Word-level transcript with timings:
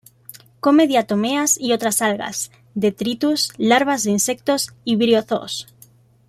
Come 0.61 0.87
diatomeas 0.87 1.59
y 1.61 1.73
otras 1.73 2.01
algas, 2.01 2.51
detritus, 2.73 3.53
larvas 3.57 4.01
de 4.03 4.09
insectos 4.09 4.73
y 4.83 4.95
briozoos. 4.95 5.67